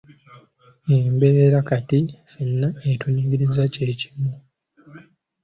[0.95, 4.31] Embeera kati ffenna etunyigiriza kye kimu.